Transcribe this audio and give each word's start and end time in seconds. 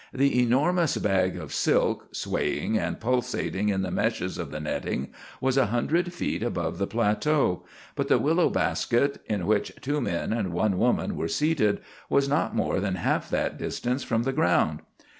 The 0.11 0.41
enormous 0.41 0.97
bag 0.97 1.37
of 1.37 1.53
silk, 1.53 2.07
swaying 2.11 2.75
and 2.75 2.99
pulsating 2.99 3.69
in 3.69 3.83
the 3.83 3.91
meshes 3.91 4.39
of 4.39 4.49
the 4.49 4.59
netting, 4.59 5.09
was 5.39 5.57
a 5.57 5.67
hundred 5.67 6.11
feet 6.11 6.41
above 6.41 6.79
the 6.79 6.87
plateau; 6.87 7.65
but 7.93 8.07
the 8.07 8.17
willow 8.17 8.49
basket, 8.49 9.21
in 9.27 9.45
which 9.45 9.71
two 9.79 10.01
men 10.01 10.33
and 10.33 10.53
one 10.53 10.79
woman 10.79 11.15
were 11.15 11.27
seated, 11.27 11.81
was 12.09 12.27
not 12.27 12.55
more 12.55 12.79
than 12.79 12.95
half 12.95 13.29
that 13.29 13.59
distance 13.59 14.03
from 14.03 14.23
the 14.23 14.33
ground. 14.33 14.79